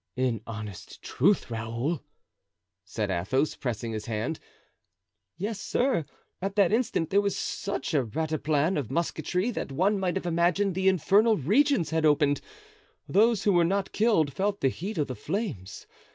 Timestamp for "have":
10.15-10.25